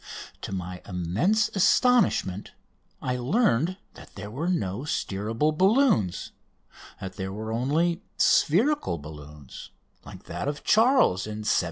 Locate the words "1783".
11.45-11.57